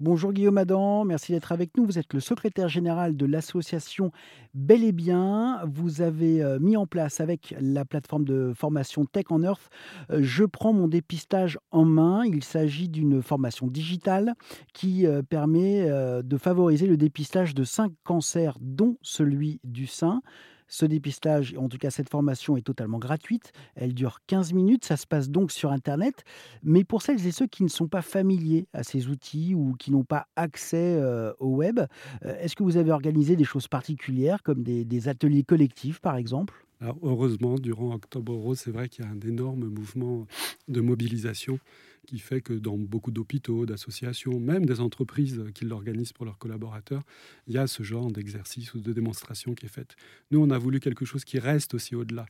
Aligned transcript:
Bonjour 0.00 0.32
Guillaume 0.32 0.58
Adam, 0.58 1.04
merci 1.04 1.32
d'être 1.32 1.50
avec 1.50 1.76
nous. 1.76 1.84
Vous 1.84 1.98
êtes 1.98 2.14
le 2.14 2.20
secrétaire 2.20 2.68
général 2.68 3.16
de 3.16 3.26
l'association 3.26 4.12
Bel 4.54 4.84
et 4.84 4.92
Bien. 4.92 5.60
Vous 5.66 6.02
avez 6.02 6.40
euh, 6.40 6.60
mis 6.60 6.76
en 6.76 6.86
place 6.86 7.18
avec 7.20 7.52
la 7.60 7.84
plateforme 7.84 8.24
de 8.24 8.52
formation 8.54 9.06
Tech 9.06 9.24
en 9.30 9.42
Earth 9.42 9.70
euh, 10.12 10.20
Je 10.22 10.44
prends 10.44 10.72
mon 10.72 10.86
dépistage 10.86 11.58
en 11.72 11.84
main. 11.84 12.24
Il 12.24 12.44
s'agit 12.44 12.88
d'une 12.88 13.22
formation 13.22 13.66
digitale 13.66 14.34
qui 14.72 15.04
euh, 15.04 15.22
permet 15.22 15.90
de 16.22 16.36
favoriser 16.36 16.86
le 16.86 16.96
dépistage 16.96 17.52
de 17.52 17.64
cinq 17.64 17.90
cancers, 18.04 18.56
dont 18.60 18.98
celui 19.02 19.58
du 19.64 19.88
sein. 19.88 20.22
Ce 20.68 20.84
dépistage, 20.84 21.54
en 21.58 21.68
tout 21.68 21.78
cas 21.78 21.90
cette 21.90 22.10
formation, 22.10 22.56
est 22.56 22.62
totalement 22.62 22.98
gratuite. 22.98 23.52
Elle 23.74 23.94
dure 23.94 24.18
15 24.26 24.52
minutes. 24.52 24.84
Ça 24.84 24.96
se 24.96 25.06
passe 25.06 25.30
donc 25.30 25.50
sur 25.50 25.72
Internet. 25.72 26.24
Mais 26.62 26.84
pour 26.84 27.02
celles 27.02 27.26
et 27.26 27.32
ceux 27.32 27.46
qui 27.46 27.62
ne 27.62 27.68
sont 27.68 27.88
pas 27.88 28.02
familiers 28.02 28.66
à 28.74 28.82
ces 28.82 29.08
outils 29.08 29.54
ou 29.54 29.74
qui 29.78 29.90
n'ont 29.90 30.04
pas 30.04 30.26
accès 30.36 30.96
euh, 30.98 31.32
au 31.38 31.56
web, 31.56 31.80
euh, 32.24 32.38
est-ce 32.40 32.54
que 32.54 32.62
vous 32.62 32.76
avez 32.76 32.92
organisé 32.92 33.34
des 33.34 33.44
choses 33.44 33.66
particulières 33.66 34.42
comme 34.42 34.62
des, 34.62 35.08
ateliers 35.08 35.44
collectifs 35.44 36.00
par 36.00 36.16
exemple? 36.16 36.54
Alors 36.80 36.98
heureusement, 37.02 37.54
durant 37.56 37.94
Octobre 37.94 38.54
c'est 38.54 38.70
vrai 38.70 38.88
qu'il 38.88 39.04
y 39.04 39.08
a 39.08 39.10
un 39.10 39.20
énorme 39.20 39.66
mouvement 39.66 40.26
de 40.68 40.80
mobilisation 40.80 41.58
qui 42.08 42.18
fait 42.18 42.40
que 42.40 42.54
dans 42.54 42.78
beaucoup 42.78 43.10
d'hôpitaux, 43.10 43.66
d'associations, 43.66 44.40
même 44.40 44.64
des 44.64 44.80
entreprises 44.80 45.44
qui 45.54 45.66
l'organisent 45.66 46.14
pour 46.14 46.24
leurs 46.24 46.38
collaborateurs, 46.38 47.02
il 47.46 47.54
y 47.54 47.58
a 47.58 47.66
ce 47.66 47.82
genre 47.82 48.10
d'exercice 48.10 48.72
ou 48.72 48.80
de 48.80 48.94
démonstration 48.94 49.54
qui 49.54 49.66
est 49.66 49.68
faite. 49.68 49.94
Nous, 50.30 50.40
on 50.40 50.48
a 50.48 50.56
voulu 50.56 50.80
quelque 50.80 51.04
chose 51.04 51.26
qui 51.26 51.38
reste 51.38 51.74
aussi 51.74 51.94
au-delà. 51.94 52.24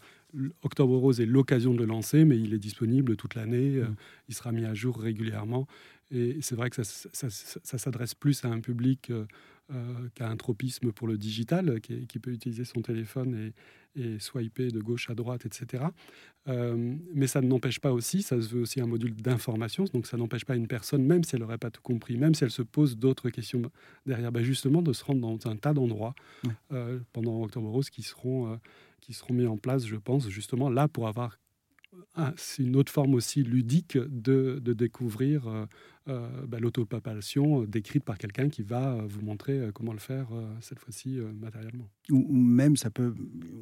Octobre 0.62 0.96
Rose 0.96 1.20
est 1.20 1.27
l'occasion 1.27 1.74
de 1.74 1.78
le 1.78 1.84
lancer, 1.84 2.24
mais 2.24 2.37
il 2.37 2.54
est 2.54 2.59
disponible 2.59 3.14
toute 3.16 3.37
l'année, 3.37 3.77
euh, 3.77 3.84
mmh. 3.84 3.96
il 4.30 4.34
sera 4.34 4.51
mis 4.51 4.64
à 4.64 4.74
jour 4.74 4.98
régulièrement. 4.98 5.68
Et 6.10 6.38
c'est 6.40 6.54
vrai 6.54 6.70
que 6.70 6.82
ça, 6.82 7.30
s'adresse 7.78 8.14
plus 8.14 8.44
à 8.44 8.48
un 8.48 8.60
public 8.60 9.10
euh, 9.10 9.26
euh, 9.70 10.08
qu'à 10.14 10.28
un 10.28 10.36
tropisme 10.36 10.92
pour 10.92 11.06
le 11.06 11.18
digital, 11.18 11.80
qui, 11.80 12.06
qui 12.06 12.18
peut 12.18 12.32
utiliser 12.32 12.65
son 12.65 12.80
téléphone 12.80 13.34
et, 13.34 13.52
et 13.98 14.18
swiper 14.18 14.70
de 14.70 14.80
gauche 14.80 15.10
à 15.10 15.15
droite, 15.15 15.45
etc. 15.46 15.84
Euh, 16.48 16.96
mais 17.15 17.26
ça 17.26 17.40
ne 17.40 17.48
n'empêche 17.48 17.80
pas 17.80 17.92
aussi, 17.92 18.23
ça 18.23 18.40
se 18.40 18.48
veut 18.48 18.62
aussi 18.62 18.80
un 18.80 18.87
module 18.87 19.15
d'information, 19.15 19.84
donc 19.92 20.06
ça 20.06 20.16
n'empêche 20.16 20.45
pas 20.45 20.56
une 20.56 20.68
personne, 20.68 21.04
même 21.04 21.24
si 21.24 21.34
elle 21.34 21.42
n'aurait 21.42 21.59
pas 21.59 21.70
tout 21.70 21.82
compris, 21.82 22.16
même 22.16 22.34
si 22.34 22.45
elle 22.45 22.50
se 22.50 22.62
pose 22.62 22.96
d'autres 22.96 23.28
questions 23.30 23.60
derrière, 24.06 24.32
ben 24.32 24.43
justement 24.43 24.82
de 24.82 24.93
se 24.93 25.04
rendre 25.04 25.20
dans 25.20 25.50
un 25.50 25.56
tas 25.56 25.74
d'endroits 25.74 26.15
euh, 26.72 27.00
pendant 27.12 27.43
Octobre 27.43 27.68
Rose 27.68 27.90
qui 27.90 28.02
seront, 28.02 28.59
qui 29.00 29.12
seront 29.12 29.34
mis 29.34 29.46
en 29.46 29.59
place, 29.59 29.87
je 29.87 29.96
pense, 29.96 30.28
justement 30.28 30.70
là 30.70 30.88
pour 30.88 31.09
avoir 31.09 31.38
c'est 32.36 32.62
une 32.62 32.76
autre 32.76 32.92
forme 32.92 33.14
aussi 33.14 33.42
ludique 33.42 33.96
de, 33.96 34.60
découvrir 34.72 35.46
euh, 35.48 35.66
euh 36.08 36.46
bah, 36.46 36.58
euh, 36.60 37.66
décrite 37.66 38.04
par 38.04 38.18
quelqu'un 38.18 38.48
qui 38.48 38.62
va 38.62 38.92
euh, 38.92 39.02
vous 39.06 39.22
montrer 39.22 39.70
comment 39.74 39.92
le 39.92 39.98
faire, 39.98 40.28
cette 40.60 40.78
fois-ci 40.78 41.18
matériellement. 41.40 41.88
Ou, 42.10 42.34
même, 42.34 42.76
ça 42.76 42.90
peut, 42.90 43.14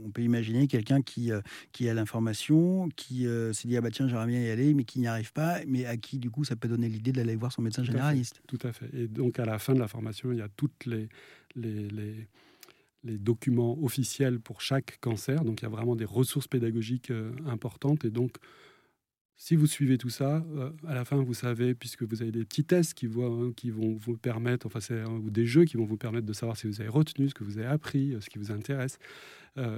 on 0.04 0.10
peut 0.10 0.22
imaginer 0.22 0.66
quelqu'un 0.66 1.02
qui, 1.02 1.30
qui 1.72 1.88
a 1.88 1.94
l'information, 1.94 2.88
qui 2.96 3.26
s'est 3.52 3.68
dit 3.68 3.76
ah 3.76 3.80
bah 3.80 3.90
tiens 3.90 4.08
j'aimerais 4.08 4.26
bien 4.26 4.40
y 4.40 4.50
aller, 4.50 4.74
mais 4.74 4.84
qui 4.84 5.00
n'y 5.00 5.06
arrive 5.06 5.32
pas, 5.32 5.60
mais 5.66 5.86
à 5.86 5.96
qui 5.96 6.18
du 6.18 6.30
coup 6.30 6.44
ça 6.44 6.56
peut 6.56 6.68
donner 6.68 6.88
l'idée 6.88 7.12
d'aller 7.12 7.36
voir 7.36 7.52
son 7.52 7.62
médecin 7.62 7.84
généraliste. 7.84 8.42
tout 8.46 8.58
à 8.62 8.72
fait. 8.72 8.90
Et 8.92 9.08
donc 9.08 9.38
à 9.38 9.44
la 9.44 9.58
fin 9.58 9.74
de 9.74 9.80
la 9.80 9.88
formation, 9.88 10.32
il 10.32 10.38
y 10.38 10.42
a 10.42 10.48
toutes 10.48 10.86
les, 10.86 11.08
les, 11.54 11.88
les 11.88 12.28
les 13.04 13.18
documents 13.18 13.78
officiels 13.82 14.40
pour 14.40 14.60
chaque 14.60 14.98
cancer. 15.00 15.44
Donc 15.44 15.60
il 15.60 15.64
y 15.64 15.66
a 15.66 15.70
vraiment 15.70 15.96
des 15.96 16.04
ressources 16.04 16.48
pédagogiques 16.48 17.10
euh, 17.10 17.32
importantes. 17.46 18.04
Et 18.04 18.10
donc, 18.10 18.36
si 19.36 19.54
vous 19.54 19.66
suivez 19.66 19.98
tout 19.98 20.08
ça, 20.08 20.44
euh, 20.56 20.70
à 20.86 20.94
la 20.94 21.04
fin, 21.04 21.22
vous 21.22 21.34
savez, 21.34 21.74
puisque 21.74 22.02
vous 22.02 22.22
avez 22.22 22.32
des 22.32 22.44
petits 22.44 22.64
tests 22.64 22.94
qui, 22.94 23.06
vont, 23.06 23.52
qui 23.52 23.70
vont 23.70 23.94
vous 23.94 24.16
permettre, 24.16 24.66
enfin, 24.66 24.80
ou 25.10 25.30
des 25.30 25.46
jeux 25.46 25.64
qui 25.64 25.76
vont 25.76 25.84
vous 25.84 25.98
permettre 25.98 26.26
de 26.26 26.32
savoir 26.32 26.56
si 26.56 26.66
vous 26.66 26.80
avez 26.80 26.88
retenu, 26.88 27.28
ce 27.28 27.34
que 27.34 27.44
vous 27.44 27.58
avez 27.58 27.66
appris, 27.66 28.14
euh, 28.14 28.20
ce 28.20 28.30
qui 28.30 28.38
vous 28.38 28.50
intéresse. 28.50 28.98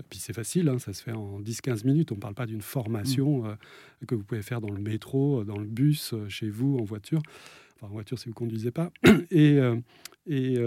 puis 0.09 0.19
c'est 0.19 0.33
facile, 0.33 0.69
hein, 0.69 0.79
ça 0.79 0.93
se 0.93 1.03
fait 1.03 1.13
en 1.13 1.41
10-15 1.41 1.85
minutes. 1.85 2.13
On 2.13 2.17
ne 2.17 2.21
parle 2.21 2.35
pas 2.35 2.47
d'une 2.47 2.63
formation 2.63 3.45
mmh. 3.45 4.07
que 4.07 4.15
vous 4.15 4.25
pouvez 4.25 4.43
faire 4.43 4.61
dans 4.61 4.73
le 4.73 4.81
métro, 4.81 5.45
dans 5.45 5.59
le 5.59 5.67
bus, 5.67 6.15
chez 6.29 6.51
vous, 6.51 6.79
en 6.79 6.85
voiture. 6.85 7.21
Enfin, 7.77 7.87
en 7.87 7.91
voiture 7.95 8.19
si 8.19 8.25
vous 8.25 8.33
ne 8.33 8.35
conduisez 8.35 8.73
pas. 8.73 8.91
Et, 9.31 9.59
et, 10.27 10.59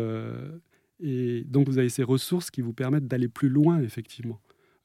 et 1.02 1.44
donc, 1.46 1.68
vous 1.68 1.80
avez 1.80 1.90
ces 1.90 2.04
ressources 2.04 2.52
qui 2.52 2.62
vous 2.62 2.74
permettent 2.74 3.08
d'aller 3.08 3.28
plus 3.28 3.50
loin, 3.50 3.82
effectivement. 3.82 4.40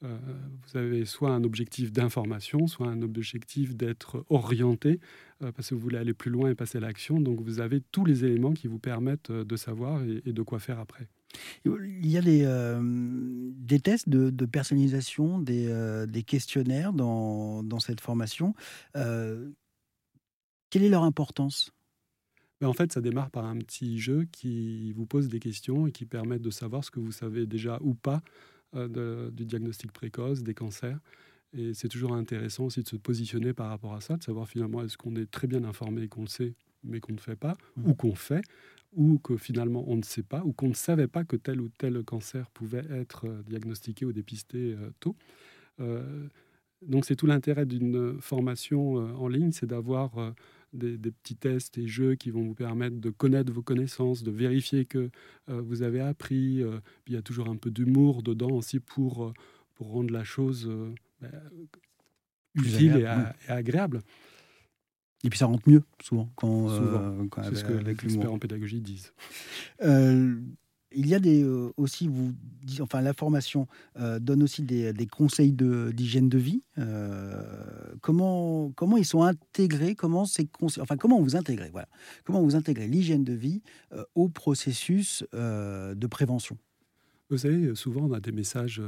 Euh, 0.04 0.18
vous 0.66 0.78
avez 0.78 1.04
soit 1.06 1.30
un 1.30 1.42
objectif 1.42 1.90
d'information, 1.90 2.66
soit 2.66 2.86
un 2.86 3.00
objectif 3.02 3.74
d'être 3.74 4.24
orienté, 4.28 5.00
euh, 5.42 5.52
parce 5.52 5.70
que 5.70 5.74
vous 5.74 5.80
voulez 5.80 5.98
aller 5.98 6.12
plus 6.12 6.30
loin 6.30 6.50
et 6.50 6.54
passer 6.54 6.78
à 6.78 6.80
l'action. 6.80 7.20
Donc, 7.20 7.40
vous 7.40 7.60
avez 7.60 7.80
tous 7.80 8.04
les 8.04 8.24
éléments 8.24 8.52
qui 8.52 8.66
vous 8.66 8.78
permettent 8.78 9.30
euh, 9.30 9.44
de 9.44 9.56
savoir 9.56 10.02
et, 10.02 10.32
de 10.32 10.42
quoi 10.42 10.58
faire 10.58 10.78
après. 10.78 11.08
Il 11.64 12.06
y 12.06 12.18
a 12.18 12.22
des, 12.22 13.80
tests 13.80 14.08
de, 14.08 14.46
personnalisation, 14.46 15.38
des, 15.38 16.24
questionnaires 16.26 16.92
dans, 16.92 17.80
cette 17.80 18.00
formation. 18.00 18.54
quelle 18.94 19.52
est 20.82 20.88
leur 20.88 21.04
importance? 21.04 21.72
En 22.64 22.72
fait, 22.72 22.92
ça 22.92 23.00
démarre 23.00 23.30
par 23.30 23.44
un 23.44 23.58
petit 23.58 23.98
jeu 23.98 24.26
qui 24.32 24.92
vous 24.92 25.06
pose 25.06 25.28
des 25.28 25.40
questions 25.40 25.86
et 25.86 25.92
qui 25.92 26.06
permet 26.06 26.38
de 26.38 26.50
savoir 26.50 26.84
ce 26.84 26.90
que 26.90 27.00
vous 27.00 27.12
savez 27.12 27.46
déjà 27.46 27.78
ou 27.82 27.94
pas 27.94 28.22
euh, 28.74 29.30
du 29.30 29.44
diagnostic 29.44 29.92
précoce, 29.92 30.42
des 30.42 30.54
cancers. 30.54 30.98
Et 31.52 31.74
c'est 31.74 31.88
toujours 31.88 32.14
intéressant 32.14 32.64
aussi 32.64 32.82
de 32.82 32.88
se 32.88 32.96
positionner 32.96 33.52
par 33.52 33.68
rapport 33.68 33.94
à 33.94 34.00
ça, 34.00 34.16
de 34.16 34.22
savoir 34.22 34.48
finalement 34.48 34.82
est-ce 34.82 34.96
qu'on 34.96 35.16
est 35.16 35.30
très 35.30 35.46
bien 35.46 35.64
informé 35.64 36.02
et 36.02 36.08
qu'on 36.08 36.22
le 36.22 36.28
sait, 36.28 36.54
mais 36.82 37.00
qu'on 37.00 37.12
ne 37.12 37.20
fait 37.20 37.36
pas, 37.36 37.56
mmh. 37.76 37.88
ou 37.88 37.94
qu'on 37.94 38.14
fait, 38.14 38.42
ou 38.94 39.18
que 39.18 39.36
finalement 39.36 39.84
on 39.86 39.96
ne 39.96 40.02
sait 40.02 40.22
pas, 40.22 40.42
ou 40.44 40.52
qu'on 40.52 40.68
ne 40.68 40.74
savait 40.74 41.06
pas 41.06 41.24
que 41.24 41.36
tel 41.36 41.60
ou 41.60 41.68
tel 41.68 42.02
cancer 42.04 42.50
pouvait 42.50 42.84
être 42.90 43.26
euh, 43.26 43.42
diagnostiqué 43.46 44.04
ou 44.04 44.12
dépisté 44.12 44.74
euh, 44.74 44.90
tôt. 45.00 45.16
donc 46.82 47.04
c'est 47.04 47.16
tout 47.16 47.26
l'intérêt 47.26 47.66
d'une 47.66 48.20
formation 48.20 48.94
en 48.94 49.28
ligne, 49.28 49.52
c'est 49.52 49.66
d'avoir 49.66 50.34
des, 50.76 51.10
petits 51.10 51.36
tests 51.36 51.78
et 51.78 51.86
jeux 51.86 52.14
qui 52.14 52.30
vont 52.30 52.42
vous 52.42 52.54
permettre 52.54 52.96
de 52.96 53.10
connaître 53.10 53.52
vos 53.52 53.62
connaissances, 53.62 54.22
de 54.22 54.30
vérifier 54.30 54.84
que 54.84 55.10
euh, 55.48 55.60
vous 55.60 55.82
avez 55.82 56.00
appris. 56.00 56.62
Euh, 56.62 56.80
il 57.06 57.14
y 57.14 57.16
a 57.16 57.22
toujours 57.22 57.48
un 57.48 57.56
peu 57.56 57.70
d'humour 57.70 58.22
dedans 58.22 58.50
aussi 58.50 58.80
pour, 58.80 59.26
euh, 59.26 59.32
pour 59.74 59.88
rendre 59.88 60.12
la 60.12 60.24
chose 60.24 60.70
bah, 61.20 61.28
utile 62.54 62.96
et, 62.96 63.50
agréable. 63.50 64.02
Et 65.24 65.30
puis 65.30 65.38
ça 65.38 65.46
rentre 65.46 65.68
mieux 65.68 65.82
souvent 66.00 66.30
quand, 66.36 66.68
c'est 67.42 67.56
ce 67.56 67.64
que 67.64 67.72
les 67.72 67.90
experts 67.90 68.32
en 68.32 68.38
pédagogie 68.38 68.80
disent. 68.80 69.12
Il 70.92 71.08
y 71.08 71.14
a 71.14 71.18
des, 71.18 71.42
euh, 71.42 71.72
aussi, 71.76 72.06
vous, 72.06 72.32
enfin, 72.80 73.00
la 73.00 73.12
formation 73.12 73.66
euh, 73.98 74.20
donne 74.20 74.42
aussi 74.42 74.62
des, 74.62 75.06
conseils 75.06 75.52
d'hygiène 75.52 76.28
de, 76.28 76.38
vie. 76.38 76.62
Euh, 76.78 77.42
comment, 78.02 78.70
comment 78.76 78.96
ils 78.96 79.04
sont 79.04 79.22
intégrés? 79.22 79.96
Comment 79.96 80.26
ces 80.26 80.48
enfin, 80.80 80.96
comment 80.96 81.20
vous 81.20 81.34
intégrez 81.34 81.70
Voilà, 81.70 81.88
comment 82.24 82.40
vous 82.40 82.54
intégrez 82.54 82.86
l'hygiène 82.86 83.24
de 83.24 83.32
vie 83.32 83.62
au 84.14 84.28
processus 84.28 85.24
de 85.32 86.06
prévention? 86.06 86.56
Vous 87.30 87.38
savez, 87.38 87.74
souvent 87.74 88.02
on 88.02 88.12
a 88.12 88.20
des 88.20 88.32
messages 88.32 88.80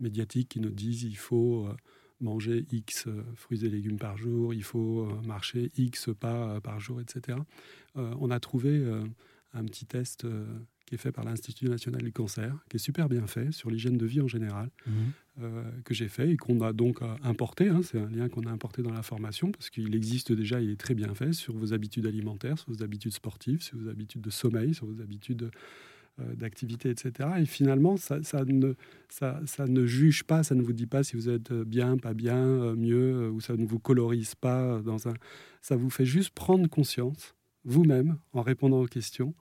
médiatiques 0.00 0.48
qui 0.48 0.60
nous 0.60 0.70
disent 0.70 1.02
il 1.02 1.16
faut 1.16 1.68
manger 2.20 2.64
X 2.70 3.08
fruits 3.34 3.64
et 3.64 3.68
légumes 3.68 3.98
par 3.98 4.16
jour, 4.16 4.54
il 4.54 4.62
faut 4.62 5.06
marcher 5.26 5.70
X 5.76 6.08
pas 6.18 6.60
par 6.62 6.80
jour, 6.80 7.00
etc. 7.00 7.38
on 7.96 8.30
a 8.30 8.40
trouvé 8.40 8.82
un 9.54 9.64
petit 9.64 9.86
test 9.86 10.24
euh, 10.24 10.44
qui 10.86 10.94
est 10.94 10.98
fait 10.98 11.12
par 11.12 11.24
l'Institut 11.24 11.68
national 11.68 12.02
du 12.02 12.12
cancer, 12.12 12.54
qui 12.68 12.76
est 12.76 12.80
super 12.80 13.08
bien 13.08 13.26
fait 13.26 13.52
sur 13.52 13.70
l'hygiène 13.70 13.98
de 13.98 14.06
vie 14.06 14.20
en 14.20 14.28
général, 14.28 14.70
mhm. 14.86 14.94
euh, 15.42 15.70
que 15.84 15.94
j'ai 15.94 16.08
fait 16.08 16.30
et 16.30 16.36
qu'on 16.36 16.60
a 16.60 16.72
donc 16.72 17.02
euh, 17.02 17.14
importé. 17.22 17.68
Hein. 17.68 17.80
c'est 17.82 17.98
un 17.98 18.10
lien 18.10 18.28
qu'on 18.28 18.42
a 18.42 18.50
importé 18.50 18.82
dans 18.82 18.92
la 18.92 19.02
formation 19.02 19.52
parce 19.52 19.70
qu'il 19.70 19.94
existe 19.94 20.32
déjà, 20.32 20.60
il 20.60 20.70
est 20.70 20.80
très 20.80 20.94
bien 20.94 21.14
fait 21.14 21.32
sur 21.32 21.54
vos 21.54 21.72
habitudes 21.72 22.06
alimentaires, 22.06 22.58
sur 22.58 22.72
vos 22.72 22.82
habitudes 22.82 23.12
sportives, 23.12 23.62
sur 23.62 23.78
vos 23.78 23.88
habitudes 23.88 24.22
de 24.22 24.30
sommeil, 24.30 24.74
sur 24.74 24.86
vos 24.86 25.00
habitudes 25.00 25.50
d'activité, 26.18 26.90
etc. 26.90 27.30
Et 27.40 27.46
finalement, 27.46 27.96
ça, 27.96 28.18
ne, 28.18 28.74
ça, 29.08 29.40
ça, 29.46 29.66
ne 29.66 29.86
juge 29.86 30.24
pas, 30.24 30.42
ça 30.42 30.54
ne 30.54 30.60
vous 30.60 30.74
dit 30.74 30.86
pas 30.86 31.02
si 31.02 31.16
vous 31.16 31.30
êtes 31.30 31.50
bien, 31.52 31.96
pas 31.96 32.12
bien, 32.12 32.74
mieux, 32.74 33.30
ou 33.30 33.40
ça 33.40 33.56
ne 33.56 33.64
vous 33.64 33.78
colorise 33.78 34.34
pas 34.34 34.82
dans 34.82 35.08
un. 35.08 35.14
Ça 35.62 35.74
vous 35.74 35.88
fait 35.88 36.04
juste 36.04 36.30
prendre 36.34 36.68
conscience 36.68 37.34
vous-même 37.64 38.18
en 38.32 38.42
répondant 38.42 38.80
aux 38.80 38.86
questions, 38.86 39.34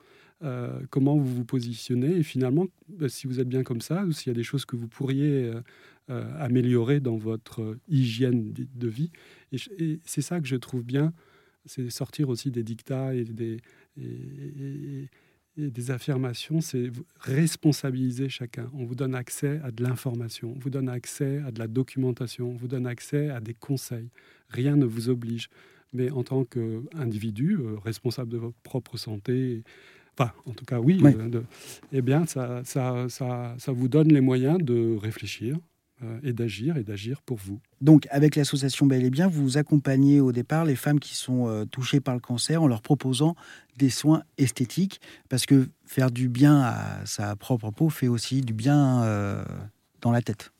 euh, 0.44 0.80
comment 0.90 1.18
vous 1.18 1.36
vous 1.36 1.46
positionnez 1.46 2.18
et 2.18 2.24
finalement, 2.24 2.66
bah, 2.88 3.10
si 3.10 3.28
vous 3.28 3.40
êtes 3.40 3.48
bien 3.48 3.64
comme 3.64 3.82
ça 3.82 4.06
ou 4.06 4.12
s'il 4.12 4.28
y 4.28 4.32
a 4.32 4.36
des 4.36 4.44
choses 4.44 4.66
que 4.66 4.76
vous 4.76 4.88
pourriez 4.88 5.46
euh, 5.46 5.62
euh, 6.10 6.34
améliorer 6.40 7.00
dans 7.00 7.16
votre 7.16 7.78
hygiène 7.88 8.52
de 8.54 8.88
vie. 8.88 9.12
Et, 9.52 10.00
c'est 10.04 10.22
ça 10.24 10.42
que 10.42 10.48
je 10.48 10.56
trouve 10.56 10.84
bien, 10.84 11.14
c'est 11.66 11.92
sortir 11.92 12.30
aussi 12.30 12.50
des 12.50 12.64
dictats 12.64 13.14
et 13.14 13.24
des, 13.24 13.58
et, 13.98 15.10
des 15.58 15.92
affirmations, 15.92 16.60
c'est 16.60 16.90
responsabiliser 17.20 18.30
chacun. 18.30 18.72
On 18.74 18.86
vous 18.86 18.96
donne 18.96 19.14
accès 19.14 19.60
à 19.64 19.70
de 19.70 19.84
l'information, 19.84 20.54
on 20.56 20.60
vous 20.60 20.72
donne 20.72 20.90
accès 20.90 21.40
à 21.46 21.52
de 21.52 21.60
la 21.60 21.68
documentation, 21.68 22.50
on 22.50 22.56
vous 22.56 22.70
donne 22.70 22.88
accès 22.88 23.30
à 23.30 23.42
des 23.42 23.54
conseils. 23.54 24.10
Rien 24.50 24.76
ne 24.76 24.86
vous 24.86 25.10
oblige. 25.10 25.50
Mais 25.94 26.12
en 26.12 26.24
tant 26.24 26.46
qu'individu 26.46 27.60
responsable 27.84 28.32
de 28.32 28.38
votre 28.38 28.58
propre 28.64 28.98
santé, 28.98 29.64
enfin, 30.18 30.32
en 30.46 30.52
tout 30.52 30.66
cas, 30.66 30.80
oui, 30.80 31.02
de, 31.02 31.44
eh 31.92 32.02
bien, 32.02 32.26
ça, 32.26 32.62
ça, 32.64 33.08
ça, 33.10 33.56
ça 33.58 33.72
vous 33.72 33.88
donne 33.88 34.10
les 34.10 34.22
moyens 34.22 34.58
de 34.60 34.98
réfléchir, 34.98 35.58
euh, 36.04 36.20
et 36.24 36.34
d'agir 36.34 36.78
et 36.78 36.84
d'agir 36.84 37.22
pour 37.22 37.38
vous. 37.38 37.60
Donc, 37.80 38.08
avec 38.10 38.36
l'association 38.36 38.88
Bel 38.88 39.04
et 39.04 39.12
Bien, 39.12 39.28
vous 39.28 39.60
accompagnez 39.60 40.20
au 40.20 40.32
départ 40.32 40.66
les 40.66 40.76
femmes 40.76 41.00
qui 41.00 41.16
sont 41.16 41.48
euh, 41.48 41.66
touchées 41.66 42.00
par 42.00 42.16
le 42.16 42.20
cancer 42.20 42.64
en 42.64 42.68
leur 42.68 42.82
proposant 42.82 43.36
des 43.78 43.92
soins 43.92 44.24
esthétiques, 44.40 45.00
parce 45.30 45.46
que 45.46 45.70
faire 45.86 46.10
du 46.10 46.28
bien 46.28 46.62
à 46.62 47.06
sa 47.06 47.36
propre 47.36 47.70
peau 47.70 47.90
fait 47.90 48.08
aussi 48.08 48.42
du 48.42 48.54
bien 48.54 49.04
euh, 49.04 49.44
dans 50.02 50.12
la 50.12 50.24
tête. 50.24 50.52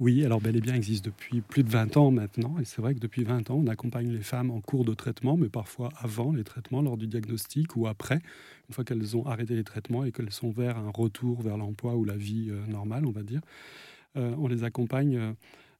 Oui, 0.00 0.24
alors 0.24 0.40
Bel 0.40 0.56
et 0.56 0.62
Bien 0.62 0.74
existe 0.74 1.04
depuis 1.04 1.42
plus 1.42 1.62
de 1.62 1.68
20 1.68 1.98
ans 1.98 2.10
maintenant, 2.10 2.58
et 2.58 2.64
c'est 2.64 2.80
vrai 2.80 2.94
que 2.94 3.00
depuis 3.00 3.22
20 3.22 3.50
ans, 3.50 3.60
on 3.62 3.66
accompagne 3.66 4.10
les 4.10 4.22
femmes 4.22 4.50
en 4.50 4.62
cours 4.62 4.86
de 4.86 4.94
traitement, 4.94 5.36
mais 5.36 5.50
parfois 5.50 5.90
avant 5.98 6.32
les 6.32 6.42
traitements, 6.42 6.80
lors 6.80 6.96
du 6.96 7.06
diagnostic 7.06 7.76
ou 7.76 7.86
après, 7.86 8.18
une 8.70 8.74
fois 8.74 8.82
qu'elles 8.82 9.14
ont 9.14 9.26
arrêté 9.26 9.54
les 9.54 9.62
traitements 9.62 10.02
et 10.04 10.10
qu'elles 10.10 10.32
sont 10.32 10.52
vers 10.52 10.78
un 10.78 10.88
retour 10.88 11.42
vers 11.42 11.58
l'emploi 11.58 11.96
ou 11.96 12.06
la 12.06 12.16
vie 12.16 12.50
normale, 12.66 13.04
on 13.04 13.10
va 13.10 13.22
dire. 13.22 13.42
Euh, 14.16 14.34
on 14.38 14.48
les 14.48 14.64
accompagne 14.64 15.16
euh, 15.18 15.32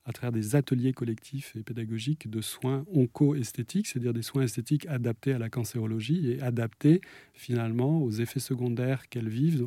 à 0.05 0.13
travers 0.13 0.33
des 0.33 0.55
ateliers 0.55 0.93
collectifs 0.93 1.57
et 1.57 1.63
pédagogiques 1.63 2.29
de 2.29 2.43
soins 2.43 2.85
onco-esthétiques, 2.93 3.87
c'est-à-dire 3.87 4.13
des 4.13 4.23
soins 4.23 4.43
esthétiques 4.43 4.87
adaptés 4.87 5.33
à 5.33 5.39
la 5.39 5.49
cancérologie 5.49 6.31
et 6.31 6.43
adaptés 6.43 7.01
finalement 7.33 8.03
aux 8.03 8.11
effets 8.11 8.39
secondaires 8.39 9.09
qu'elles 9.09 9.31
vivent. 9.31 9.67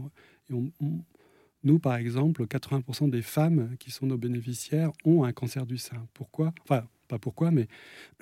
Nous, 1.63 1.79
par 1.79 1.95
exemple, 1.95 2.45
80% 2.45 3.09
des 3.09 3.21
femmes 3.21 3.75
qui 3.79 3.91
sont 3.91 4.05
nos 4.05 4.17
bénéficiaires 4.17 4.91
ont 5.05 5.23
un 5.23 5.31
cancer 5.31 5.65
du 5.65 5.77
sein. 5.77 6.07
Pourquoi? 6.13 6.53
Enfin, 6.63 6.85
pas 7.07 7.19
pourquoi, 7.19 7.51
mais 7.51 7.67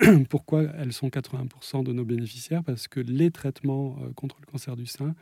pourquoi 0.28 0.62
elles 0.62 0.92
sont 0.92 1.08
80% 1.08 1.84
de 1.84 1.92
nos 1.92 2.04
bénéficiaires? 2.04 2.62
Parce 2.64 2.88
que 2.88 3.00
les 3.00 3.30
traitements 3.30 3.96
euh, 4.02 4.12
contre 4.12 4.36
le 4.40 4.46
cancer 4.46 4.76
du 4.76 4.86
sein 4.86 5.14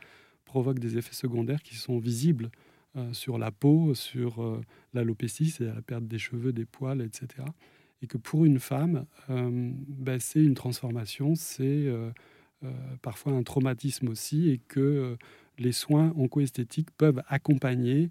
provoquent 0.45 0.79
des 0.79 0.97
effets 0.97 1.13
secondaires 1.13 1.63
qui 1.63 1.75
sont 1.75 1.97
visibles 1.97 2.51
euh, 2.97 3.13
sur 3.13 3.37
la 3.37 3.51
peau, 3.51 3.93
sur 3.93 4.43
euh, 4.43 4.61
l'alopécie, 4.93 5.49
c'est 5.49 5.63
la 5.63 5.81
perte 5.81 6.05
des 6.07 6.19
cheveux, 6.19 6.51
des 6.51 6.65
poils, 6.65 7.01
etc. 7.01 7.47
Et 8.01 8.07
que 8.07 8.17
pour 8.17 8.43
une 8.43 8.59
femme, 8.59 9.05
euh, 9.29 9.71
ben, 9.87 10.19
c'est 10.19 10.43
une 10.43 10.55
transformation, 10.55 11.35
c'est 11.35 11.87
parfois 13.01 13.33
un 13.33 13.43
traumatisme 13.43 14.07
aussi, 14.09 14.49
et 14.49 14.59
que 14.67 15.17
les 15.61 15.71
soins 15.71 16.13
oncoesthétiques 16.17 16.91
peuvent 16.97 17.21
accompagner 17.27 18.09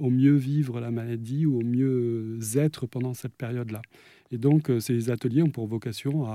au 0.00 0.10
mieux 0.10 0.34
vivre 0.34 0.80
la 0.80 0.90
maladie 0.90 1.46
ou 1.46 1.58
au 1.60 1.64
mieux 1.64 2.38
être 2.56 2.86
pendant 2.86 3.14
cette 3.14 3.34
période-là. 3.34 3.80
Et 4.30 4.36
donc, 4.36 4.70
ces 4.80 5.08
ateliers 5.08 5.42
ont 5.42 5.50
pour 5.50 5.66
vocation 5.66 6.26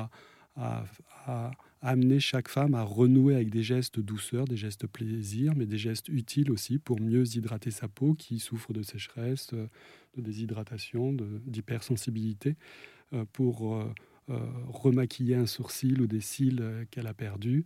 à 0.55 1.51
amener 1.81 2.19
chaque 2.19 2.47
femme 2.47 2.73
à 2.73 2.83
renouer 2.83 3.35
avec 3.35 3.49
des 3.49 3.63
gestes 3.63 3.99
douceur, 3.99 4.45
des 4.45 4.57
gestes 4.57 4.87
plaisir, 4.87 5.53
mais 5.55 5.65
des 5.65 5.77
gestes 5.77 6.09
utiles 6.09 6.51
aussi 6.51 6.79
pour 6.79 6.99
mieux 6.99 7.23
hydrater 7.35 7.71
sa 7.71 7.87
peau 7.87 8.13
qui 8.13 8.39
souffre 8.39 8.73
de 8.73 8.81
sécheresse, 8.81 9.49
euh, 9.53 9.67
de 10.15 10.21
déshydratation, 10.21 11.13
d'hypersensibilité, 11.45 12.55
euh, 13.13 13.25
pour 13.31 13.75
euh, 13.75 13.93
remaquiller 14.67 15.35
un 15.35 15.45
sourcil 15.45 16.01
ou 16.01 16.07
des 16.07 16.21
cils 16.21 16.63
qu'elle 16.91 17.07
a 17.07 17.13
perdus, 17.13 17.63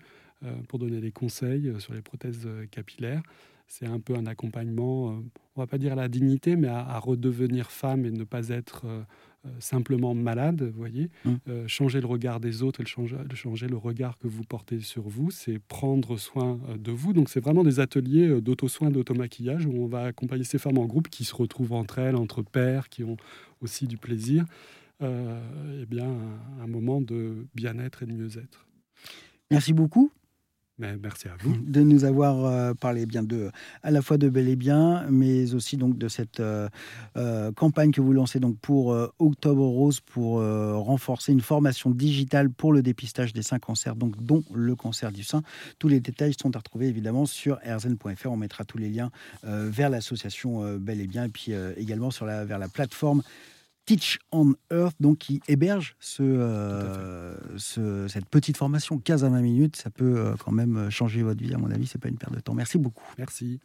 pour 0.68 0.80
donner 0.80 1.02
des 1.02 1.12
conseils 1.12 1.74
sur 1.80 1.94
les 1.94 2.02
prothèses 2.02 2.48
capillaires. 2.72 3.22
C'est 3.68 3.86
un 3.86 4.00
peu 4.00 4.16
un 4.16 4.26
accompagnement, 4.26 5.22
on 5.56 5.62
va 5.62 5.68
pas 5.68 5.78
dire 5.78 5.94
à 5.94 5.96
la 5.96 6.10
dignité, 6.10 6.56
mais 6.56 6.68
à, 6.68 7.00
redevenir 7.00 7.72
femme 7.72 8.06
et 8.06 8.12
ne 8.12 8.24
pas 8.26 8.50
être 8.50 8.86
euh, 9.48 9.50
simplement 9.58 10.14
malade, 10.14 10.62
vous 10.62 10.78
voyez. 10.78 11.10
Mmh. 11.26 11.32
Euh, 11.48 11.68
changer 11.68 12.00
le 12.00 12.06
regard 12.06 12.40
des 12.40 12.62
autres 12.62 12.82
et 12.82 12.86
changer, 12.86 13.18
changer, 13.34 13.68
le 13.68 13.76
regard 13.76 14.20
que 14.20 14.28
vous 14.28 14.44
portez 14.44 14.82
sur 14.82 15.10
vous, 15.10 15.32
c'est 15.32 15.58
prendre 15.58 16.16
soin 16.18 16.60
euh, 16.70 16.78
de 16.78 16.92
vous. 16.92 17.12
Donc 17.12 17.28
c'est 17.28 17.40
vraiment 17.40 17.64
des 17.64 17.80
ateliers 17.80 18.40
d'auto-soin, 18.40 18.92
d'auto-maquillage 18.92 19.66
où 19.66 19.74
on 19.74 19.88
va 19.88 20.04
accompagner 20.04 20.44
ces 20.44 20.60
femmes 20.60 20.78
en 20.78 20.86
groupe 20.86 21.10
qui 21.10 21.24
se 21.24 21.34
retrouvent 21.34 21.74
entre 21.74 21.98
elles, 21.98 22.16
entre 22.16 22.44
pères, 22.44 22.88
qui 22.88 23.04
ont 23.04 23.18
aussi 23.62 23.88
du 23.88 23.98
plaisir. 23.98 24.46
et 25.02 25.86
bien 25.88 26.12
un 26.62 26.68
moment 26.68 27.02
de 27.02 27.48
bien-être 27.56 28.04
et 28.04 28.06
de 28.06 28.14
mieux-être. 28.14 28.68
Merci 29.50 29.74
beaucoup 29.74 30.12
merci 30.80 31.28
à 31.28 31.36
vous 31.40 31.56
de 31.58 31.82
nous 31.82 32.06
avoir 32.06 32.46
euh, 32.46 32.74
parlé 32.74 33.06
bien 33.06 33.24
de 33.24 33.52
à 33.84 33.92
la 33.92 34.02
fois 34.02 34.18
de 34.18 34.30
Bel 34.30 34.48
et 34.48 34.56
Bien, 34.56 35.06
mais 35.10 35.54
aussi 35.54 35.78
donc 35.78 35.98
de 35.98 36.08
cette 36.08 36.40
euh, 36.40 36.68
euh, 37.18 37.52
campagne 37.52 37.92
que 37.92 38.02
vous 38.02 38.14
lancez 38.14 38.40
donc 38.40 38.58
pour 38.60 38.96
Octobre 39.20 39.66
Rose 39.66 40.00
pour 40.00 40.42
renforcer 40.42 41.32
une 41.32 41.42
formation 41.42 41.90
digitale 41.90 42.50
pour 42.50 42.74
le 42.74 42.82
dépistage 42.82 43.34
des 43.34 43.42
seins 43.42 43.60
cancers, 43.60 43.96
donc 43.96 44.22
dont 44.22 44.44
le 44.54 44.76
cancer 44.76 45.12
du 45.12 45.24
sein. 45.24 45.42
Tous 45.80 45.88
les 45.88 46.00
détails 46.00 46.36
sont 46.40 46.56
à 46.56 46.60
retrouver 46.60 46.88
évidemment 46.88 47.26
sur 47.26 47.60
rzn.fr. 47.66 48.28
On 48.28 48.38
mettra 48.38 48.66
tous 48.66 48.78
les 48.78 48.90
liens 48.90 49.12
vers 49.44 49.90
l'association 49.90 50.78
Bel 50.78 51.02
et 51.02 51.08
Bien 51.08 51.26
et 51.26 51.30
puis 51.30 51.54
également 51.78 52.12
sur 52.12 52.26
la, 52.26 52.46
vers 52.46 52.60
la 52.60 52.70
plateforme 52.70 53.24
Teach 53.92 54.20
on 54.32 54.54
Earth, 54.72 54.96
donc 55.02 55.18
qui 55.18 55.42
héberge 55.50 55.98
euh, 56.22 57.36
ce, 57.58 58.08
cette 58.08 58.26
petite 58.30 58.56
formation 58.56 58.98
15 58.98 59.26
à 59.26 59.30
20 59.30 59.42
minutes. 59.42 59.76
Ça 59.76 59.90
peut 59.90 60.18
euh, 60.18 60.36
quand 60.46 60.54
même 60.54 60.90
changer 60.90 61.24
votre 61.24 61.44
vie, 61.44 61.54
à 61.54 61.58
mon 61.58 61.70
avis. 61.70 61.88
C'est 61.88 62.00
pas 62.00 62.08
une 62.08 62.18
perte 62.18 62.34
de 62.34 62.40
temps. 62.40 62.54
Merci 62.54 62.78
beaucoup. 62.78 63.04
Merci. 63.18 63.60